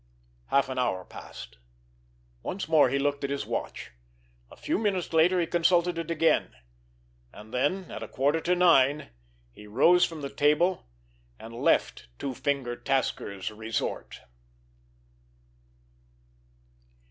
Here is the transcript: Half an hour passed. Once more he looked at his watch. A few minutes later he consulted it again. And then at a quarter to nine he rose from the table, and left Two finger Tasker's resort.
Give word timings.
Half 0.47 0.67
an 0.69 0.79
hour 0.79 1.05
passed. 1.05 1.59
Once 2.41 2.67
more 2.67 2.89
he 2.89 2.97
looked 2.97 3.23
at 3.23 3.29
his 3.29 3.45
watch. 3.45 3.91
A 4.49 4.55
few 4.57 4.79
minutes 4.79 5.13
later 5.13 5.39
he 5.39 5.45
consulted 5.45 5.99
it 5.99 6.09
again. 6.09 6.55
And 7.31 7.53
then 7.53 7.91
at 7.91 8.01
a 8.01 8.07
quarter 8.07 8.41
to 8.41 8.55
nine 8.55 9.11
he 9.51 9.67
rose 9.67 10.03
from 10.03 10.21
the 10.21 10.29
table, 10.33 10.87
and 11.39 11.53
left 11.53 12.07
Two 12.17 12.33
finger 12.33 12.75
Tasker's 12.75 13.51
resort. 13.51 14.21